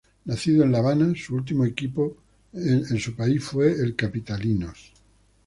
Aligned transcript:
Nacido 0.25 0.63
en 0.63 0.71
la 0.71 0.79
Habana, 0.79 1.13
su 1.15 1.35
último 1.35 1.63
equipo 1.63 2.17
en 2.53 2.99
su 2.99 3.15
país 3.15 3.43
fue 3.43 3.71
el 3.71 3.95
Capitalinos. 3.95 4.93